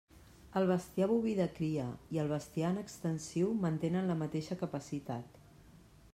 El 0.59 0.63
bestiar 0.69 1.07
boví 1.11 1.33
de 1.39 1.45
cria 1.59 1.85
i 2.17 2.21
el 2.25 2.31
bestiar 2.33 2.73
en 2.73 2.81
extensiu 2.85 3.55
mantenen 3.67 4.13
la 4.15 4.19
mateixa 4.25 4.61
capacitat. 4.65 5.41